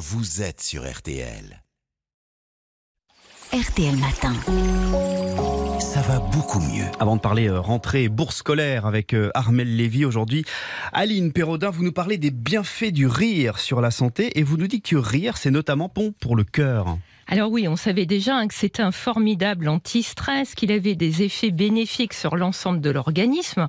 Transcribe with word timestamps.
vous 0.00 0.40
êtes 0.40 0.62
sur 0.62 0.90
RTL. 0.90 1.62
RTL 3.52 3.96
Matin. 3.96 4.32
Ça 5.78 6.00
va 6.00 6.20
beaucoup 6.20 6.60
mieux. 6.60 6.86
Avant 6.98 7.16
de 7.16 7.20
parler 7.20 7.48
euh, 7.48 7.60
rentrée 7.60 8.04
et 8.04 8.08
bourse 8.08 8.36
scolaire 8.36 8.86
avec 8.86 9.12
euh, 9.12 9.30
Armel 9.34 9.76
Lévy 9.76 10.06
aujourd'hui, 10.06 10.46
Aline 10.94 11.34
Perraudin, 11.34 11.68
vous 11.68 11.84
nous 11.84 11.92
parlez 11.92 12.16
des 12.16 12.30
bienfaits 12.30 12.92
du 12.92 13.06
rire 13.06 13.58
sur 13.58 13.82
la 13.82 13.90
santé 13.90 14.38
et 14.38 14.42
vous 14.42 14.56
nous 14.56 14.68
dites 14.68 14.86
que 14.86 14.96
rire, 14.96 15.36
c'est 15.36 15.50
notamment 15.50 15.92
bon 15.94 16.14
pour 16.18 16.34
le 16.34 16.44
cœur. 16.44 16.96
Alors 17.32 17.52
oui, 17.52 17.68
on 17.68 17.76
savait 17.76 18.06
déjà 18.06 18.34
hein, 18.34 18.48
que 18.48 18.54
c'était 18.54 18.82
un 18.82 18.90
formidable 18.90 19.68
anti-stress, 19.68 20.56
qu'il 20.56 20.72
avait 20.72 20.96
des 20.96 21.22
effets 21.22 21.52
bénéfiques 21.52 22.12
sur 22.12 22.34
l'ensemble 22.34 22.80
de 22.80 22.90
l'organisme. 22.90 23.68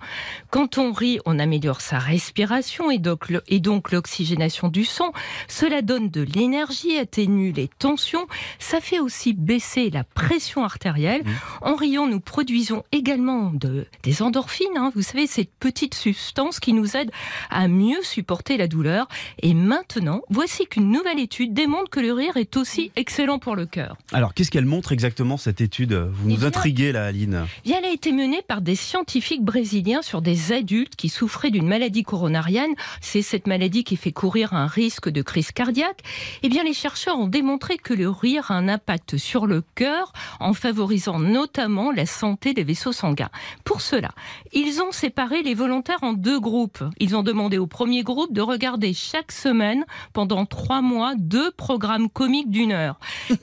Quand 0.50 0.80
on 0.80 0.92
rit, 0.92 1.20
on 1.28 1.38
améliore 1.38 1.80
sa 1.80 2.00
respiration 2.00 2.90
et 2.90 2.98
donc 2.98 3.92
l'oxygénation 3.92 4.68
du 4.68 4.84
sang. 4.84 5.14
Cela 5.48 5.84
donne 5.84 6.10
de 6.10 6.22
l'énergie, 6.22 6.98
atténue 6.98 7.52
les 7.52 7.68
tensions. 7.68 8.26
Ça 8.58 8.82
fait 8.82 9.00
aussi 9.00 9.34
baisser 9.34 9.92
la 9.92 10.06
pression 10.06 10.64
artérielle. 10.64 11.22
Mmh. 11.24 11.30
En 11.62 11.76
riant, 11.76 12.08
nous 12.08 12.20
produisons 12.20 12.84
également 12.92 13.52
de, 13.54 13.86
des 14.02 14.24
endorphines. 14.24 14.76
Hein. 14.76 14.92
Vous 14.96 15.04
savez, 15.04 15.28
cette 15.28 15.54
petite 15.60 15.94
substance 15.94 16.60
qui 16.60 16.74
nous 16.74 16.98
aide 16.98 17.12
à 17.52 17.68
mieux 17.68 18.02
supporter 18.02 18.58
la 18.58 18.68
douleur. 18.68 19.08
Et 19.44 19.54
maintenant, 19.54 20.24
voici 20.32 20.66
qu'une 20.66 20.90
nouvelle 20.90 21.20
étude 21.20 21.54
démontre 21.54 21.92
que 21.92 22.00
le 22.00 22.12
rire 22.12 22.38
est 22.38 22.58
aussi 22.58 22.92
excellent 22.96 23.38
pour 23.38 23.51
le 23.56 23.66
cœur. 23.66 23.98
Alors, 24.12 24.34
qu'est-ce 24.34 24.52
qu'elle 24.52 24.66
montre 24.66 24.92
exactement, 24.92 25.38
cette 25.38 25.62
étude? 25.62 25.94
Vous 25.94 26.30
nous 26.30 26.46
intriguez, 26.46 26.92
là, 26.92 27.06
Aline. 27.06 27.46
Bien, 27.64 27.78
elle 27.80 27.86
a 27.86 27.94
été 27.94 28.12
menée 28.12 28.42
par 28.48 28.62
des 28.62 28.76
scientifiques 28.76 29.44
brésiliens 29.44 30.02
sur 30.02 30.22
des 30.22 30.52
adultes 30.52 30.96
qui 30.96 31.10
souffraient 31.10 31.52
d'une 31.52 31.68
maladie 31.68 32.04
coronarienne. 32.04 32.72
C'est 33.02 33.22
cette 33.22 33.48
maladie 33.48 33.84
qui 33.84 33.96
fait 33.96 34.12
courir 34.12 34.54
un 34.54 34.68
risque 34.68 35.10
de 35.10 35.22
crise 35.22 35.52
cardiaque. 35.52 36.02
Eh 36.44 36.50
bien, 36.50 36.64
les 36.64 36.74
chercheurs 36.74 37.18
ont 37.18 37.28
démontré 37.28 37.78
que 37.78 37.94
le 37.94 38.10
rire 38.10 38.52
a 38.52 38.56
un 38.56 38.68
impact 38.68 39.18
sur 39.18 39.48
le 39.48 39.62
cœur 39.76 40.14
en 40.40 40.54
favorisant 40.54 41.20
notamment 41.20 41.92
la 41.92 42.06
santé 42.06 42.54
des 42.54 42.64
vaisseaux 42.64 42.92
sanguins. 42.92 43.30
Pour 43.64 43.82
cela, 43.82 44.12
ils 44.54 44.82
ont 44.82 44.92
séparé 44.92 45.44
les 45.44 45.54
volontaires 45.54 46.04
en 46.04 46.14
deux 46.14 46.40
groupes. 46.40 46.84
Ils 47.00 47.16
ont 47.16 47.24
demandé 47.24 47.58
au 47.58 47.68
premier 47.68 48.04
groupe 48.04 48.34
de 48.34 48.42
regarder 48.42 48.94
chaque 48.94 49.32
semaine 49.32 49.86
pendant 50.14 50.46
trois 50.46 50.82
mois 50.82 51.14
deux 51.18 51.52
programmes 51.52 52.10
comiques 52.10 52.50
d'une 52.50 52.72
heure. 52.72 53.00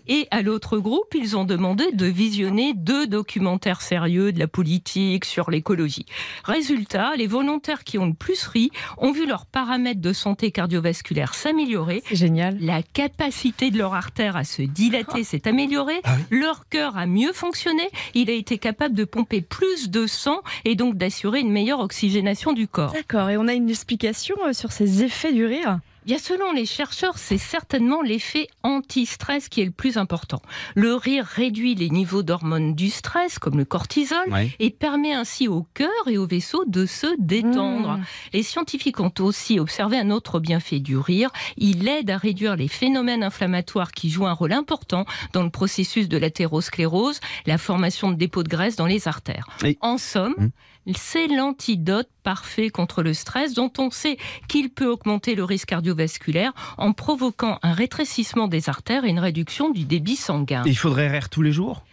Et 0.06 0.28
à 0.30 0.42
l'autre 0.42 0.78
groupe, 0.78 1.14
ils 1.14 1.36
ont 1.36 1.44
demandé 1.44 1.90
de 1.92 2.06
visionner 2.06 2.74
deux 2.74 3.06
documentaires 3.06 3.82
sérieux 3.82 4.32
de 4.32 4.38
la 4.38 4.48
politique 4.48 5.24
sur 5.24 5.50
l'écologie. 5.50 6.06
Résultat, 6.44 7.16
les 7.16 7.26
volontaires 7.26 7.84
qui 7.84 7.98
ont 7.98 8.06
le 8.06 8.14
plus 8.14 8.46
ri 8.46 8.70
ont 8.98 9.12
vu 9.12 9.26
leurs 9.26 9.46
paramètres 9.46 10.00
de 10.00 10.12
santé 10.12 10.50
cardiovasculaire 10.50 11.34
s'améliorer. 11.34 12.02
C'est 12.06 12.16
génial. 12.16 12.58
La 12.60 12.82
capacité 12.82 13.70
de 13.70 13.78
leur 13.78 13.94
artère 13.94 14.36
à 14.36 14.44
se 14.44 14.62
dilater 14.62 15.24
s'est 15.24 15.48
améliorée. 15.48 16.00
Ah 16.04 16.16
leur 16.30 16.68
cœur 16.68 16.96
a 16.96 17.06
mieux 17.06 17.32
fonctionné. 17.32 17.88
Il 18.14 18.30
a 18.30 18.34
été 18.34 18.58
capable 18.58 18.94
de 18.94 19.04
pomper 19.04 19.40
plus 19.40 19.90
de 19.90 20.06
sang 20.06 20.42
et 20.64 20.74
donc 20.74 20.96
d'assurer 20.96 21.40
une 21.40 21.50
meilleure 21.50 21.80
oxygénation 21.80 22.52
du 22.52 22.68
corps. 22.68 22.92
D'accord. 22.92 23.30
Et 23.30 23.36
on 23.36 23.48
a 23.48 23.54
une 23.54 23.70
explication 23.70 24.36
euh, 24.46 24.52
sur 24.52 24.72
ces 24.72 25.02
effets 25.02 25.32
du 25.32 25.44
rire 25.46 25.80
Bien, 26.08 26.16
selon 26.16 26.52
les 26.52 26.64
chercheurs, 26.64 27.18
c'est 27.18 27.36
certainement 27.36 28.00
l'effet 28.00 28.48
anti-stress 28.62 29.50
qui 29.50 29.60
est 29.60 29.66
le 29.66 29.70
plus 29.70 29.98
important. 29.98 30.40
Le 30.74 30.94
rire 30.94 31.26
réduit 31.26 31.74
les 31.74 31.90
niveaux 31.90 32.22
d'hormones 32.22 32.74
du 32.74 32.88
stress, 32.88 33.38
comme 33.38 33.58
le 33.58 33.66
cortisol, 33.66 34.24
et 34.58 34.70
permet 34.70 35.12
ainsi 35.12 35.48
au 35.48 35.66
cœur 35.74 35.90
et 36.06 36.16
au 36.16 36.26
vaisseau 36.26 36.64
de 36.66 36.86
se 36.86 37.08
détendre. 37.18 37.98
Mmh. 37.98 38.04
Les 38.32 38.42
scientifiques 38.42 39.00
ont 39.00 39.12
aussi 39.18 39.60
observé 39.60 39.98
un 39.98 40.10
autre 40.10 40.40
bienfait 40.40 40.80
du 40.80 40.96
rire. 40.96 41.28
Il 41.58 41.86
aide 41.86 42.08
à 42.08 42.16
réduire 42.16 42.56
les 42.56 42.68
phénomènes 42.68 43.22
inflammatoires 43.22 43.92
qui 43.92 44.08
jouent 44.08 44.28
un 44.28 44.32
rôle 44.32 44.54
important 44.54 45.04
dans 45.34 45.42
le 45.42 45.50
processus 45.50 46.08
de 46.08 46.16
l'athérosclérose, 46.16 47.20
la 47.44 47.58
formation 47.58 48.10
de 48.10 48.16
dépôts 48.16 48.44
de 48.44 48.48
graisse 48.48 48.76
dans 48.76 48.86
les 48.86 49.08
artères. 49.08 49.46
En 49.82 49.98
somme, 49.98 50.36
mmh 50.38 50.48
c'est 50.96 51.26
l'antidote 51.26 52.08
parfait 52.28 52.68
contre 52.68 53.02
le 53.02 53.14
stress 53.14 53.54
dont 53.54 53.72
on 53.78 53.90
sait 53.90 54.18
qu'il 54.48 54.68
peut 54.68 54.84
augmenter 54.84 55.34
le 55.34 55.44
risque 55.44 55.68
cardiovasculaire 55.68 56.52
en 56.76 56.92
provoquant 56.92 57.58
un 57.62 57.72
rétrécissement 57.72 58.48
des 58.48 58.68
artères 58.68 59.06
et 59.06 59.08
une 59.08 59.18
réduction 59.18 59.70
du 59.70 59.86
débit 59.86 60.16
sanguin. 60.16 60.62
il 60.66 60.76
faudrait 60.76 61.08
rire 61.08 61.30
tous 61.30 61.40
les 61.40 61.52
jours? 61.52 61.86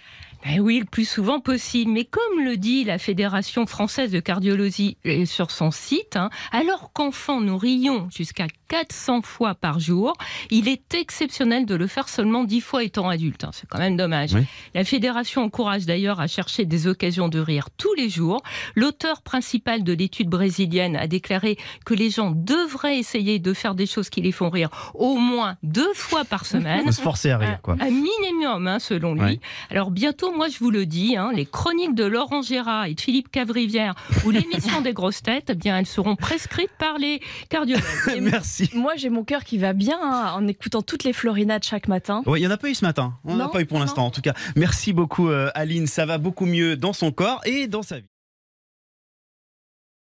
Eh 0.48 0.60
oui, 0.60 0.80
le 0.80 0.86
plus 0.86 1.06
souvent 1.06 1.40
possible. 1.40 1.92
Mais 1.92 2.06
comme 2.06 2.44
le 2.44 2.56
dit 2.58 2.84
la 2.84 3.00
Fédération 3.00 3.66
française 3.66 4.12
de 4.12 4.20
cardiologie 4.20 4.98
euh, 5.06 5.26
sur 5.26 5.50
son 5.50 5.72
site, 5.72 6.16
hein, 6.16 6.30
alors 6.52 6.92
qu'enfant 6.94 7.42
nous 7.42 7.58
rions 7.58 8.08
jusqu'à 8.16 8.48
400 8.68 9.22
fois 9.24 9.56
par 9.56 9.80
jour, 9.80 10.14
il 10.52 10.68
est 10.68 10.94
exceptionnel 10.94 11.66
de 11.66 11.76
le 11.76 11.88
faire 11.88 12.10
seulement 12.10 12.44
10 12.44 12.62
fois 12.62 12.84
étant 12.84 13.10
adulte. 13.10 13.44
Hein. 13.44 13.52
C'est 13.54 13.68
quand 13.68 13.80
même 13.80 13.98
dommage. 13.98 14.32
La 14.74 14.84
Fédération 14.84 15.44
encourage 15.44 15.86
d'ailleurs 15.86 16.20
à 16.20 16.28
chercher 16.28 16.66
des 16.66 16.88
occasions 16.88 17.28
de 17.28 17.40
rire 17.40 17.70
tous 17.78 17.94
les 17.96 18.10
jours. 18.10 18.42
L'auteur 18.76 19.22
principal 19.22 19.84
de 19.84 19.94
l'étude 19.94 20.30
brésilienne 20.30 20.96
a 20.96 21.08
déclaré 21.08 21.58
que 21.86 21.94
les 21.94 22.10
gens 22.10 22.32
devraient 22.32 22.98
essayer 22.98 23.40
de 23.40 23.54
faire 23.54 23.76
des 23.76 23.86
choses 23.86 24.10
qui 24.10 24.22
les 24.22 24.32
font 24.32 24.50
rire 24.50 24.70
au 24.94 25.16
moins 25.16 25.58
deux 25.64 25.94
fois 25.94 26.26
par 26.26 26.46
semaine. 26.46 26.82
Il 26.82 26.88
faut 26.88 26.92
se 26.92 27.02
forcer 27.02 27.32
à 27.32 27.38
rire, 27.38 27.60
quoi. 27.62 27.76
Un 27.80 27.90
minimum, 27.90 28.68
hein, 28.68 28.80
selon 28.80 29.16
lui. 29.16 29.40
Alors 29.70 29.92
bientôt, 29.92 30.35
moi 30.36 30.48
je 30.50 30.60
vous 30.60 30.72
le 30.72 30.86
dis, 30.86 31.16
hein, 31.18 31.32
les 31.34 31.46
chroniques 31.46 31.96
de 31.96 32.04
Laurent 32.04 32.42
Gérard 32.42 32.86
et 32.86 32.94
de 32.94 33.02
Philippe 33.02 33.32
Cavrivière 33.32 33.96
ou 34.26 34.32
l'émission 34.32 34.82
des 34.82 34.94
grosses 34.94 35.22
têtes, 35.22 35.50
eh 35.50 35.56
bien, 35.56 35.78
elles 35.78 35.86
seront 35.86 36.16
prescrites 36.16 36.72
par 36.78 36.98
les 36.98 37.22
cardiologues. 37.50 37.84
Merci. 38.22 38.70
Moi, 38.74 38.94
j'ai 38.96 39.10
mon 39.10 39.24
cœur 39.24 39.44
qui 39.44 39.58
va 39.58 39.74
bien 39.74 39.98
hein, 40.02 40.34
en 40.36 40.48
écoutant 40.48 40.82
toutes 40.82 41.04
les 41.04 41.14
florinades 41.14 41.64
chaque 41.64 41.88
matin. 41.88 42.22
Oui, 42.26 42.40
il 42.40 42.42
n'y 42.44 42.48
en 42.48 42.52
a 42.52 42.58
pas 42.58 42.70
eu 42.70 42.76
ce 42.76 42.86
matin. 42.86 43.14
On 43.24 43.36
n'en 43.36 43.46
a 43.46 43.50
pas 43.50 43.62
eu 43.62 43.66
pour 43.66 43.80
l'instant, 43.80 44.06
en 44.06 44.12
tout 44.12 44.22
cas. 44.22 44.34
Merci 44.56 44.94
beaucoup, 44.94 45.30
euh, 45.30 45.50
Aline. 45.56 45.88
Ça 45.88 46.06
va 46.06 46.18
beaucoup 46.18 46.46
mieux 46.46 46.76
dans 46.76 46.94
son 46.94 47.12
corps 47.12 47.42
et 47.46 47.68
dans 47.68 47.84
sa 47.84 48.00
vie. 48.00 48.06